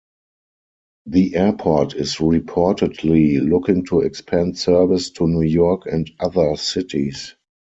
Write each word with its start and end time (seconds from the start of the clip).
The 1.05 1.35
airport 1.35 1.93
is 1.93 2.15
reportedly 2.15 3.39
looking 3.47 3.85
to 3.85 3.99
expand 3.99 4.57
service 4.57 5.11
to 5.11 5.27
New 5.27 5.43
York 5.43 5.83
and 5.85 6.09
other 6.19 6.55
cities. 6.55 7.35